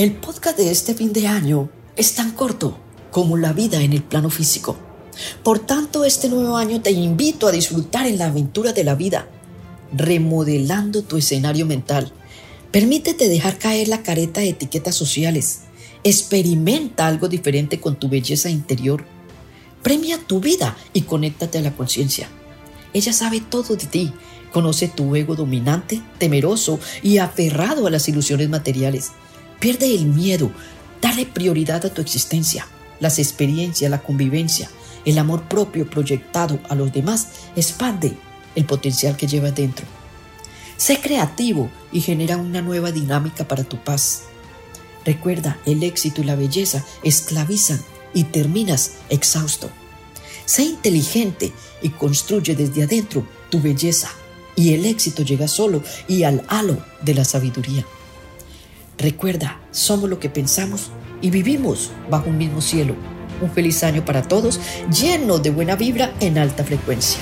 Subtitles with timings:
[0.00, 2.78] El podcast de este fin de año es tan corto
[3.10, 4.74] como la vida en el plano físico.
[5.42, 9.28] Por tanto, este nuevo año te invito a disfrutar en la aventura de la vida,
[9.92, 12.14] remodelando tu escenario mental.
[12.70, 15.64] Permítete dejar caer la careta de etiquetas sociales.
[16.02, 19.04] Experimenta algo diferente con tu belleza interior.
[19.82, 22.30] Premia tu vida y conéctate a la conciencia.
[22.92, 24.12] Ella sabe todo de ti.
[24.52, 29.12] Conoce tu ego dominante, temeroso y aferrado a las ilusiones materiales.
[29.60, 30.50] Pierde el miedo,
[31.00, 32.66] dale prioridad a tu existencia,
[32.98, 34.68] las experiencias, la convivencia,
[35.04, 38.16] el amor propio proyectado a los demás expande
[38.54, 39.86] el potencial que llevas dentro.
[40.76, 44.22] Sé creativo y genera una nueva dinámica para tu paz.
[45.04, 47.80] Recuerda, el éxito y la belleza esclavizan
[48.14, 49.70] y terminas exhausto.
[50.50, 54.10] Sé inteligente y construye desde adentro tu belleza
[54.56, 57.86] y el éxito llega solo y al halo de la sabiduría.
[58.98, 60.90] Recuerda, somos lo que pensamos
[61.22, 62.96] y vivimos bajo un mismo cielo.
[63.40, 64.58] Un feliz año para todos,
[64.90, 67.20] lleno de buena vibra en alta frecuencia.